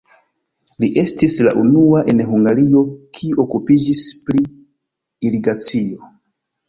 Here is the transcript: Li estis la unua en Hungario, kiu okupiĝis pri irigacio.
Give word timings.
Li 0.83 0.87
estis 1.01 1.35
la 1.47 1.51
unua 1.63 2.01
en 2.13 2.23
Hungario, 2.29 2.81
kiu 3.19 3.43
okupiĝis 3.47 4.01
pri 4.31 4.43
irigacio. 5.31 6.11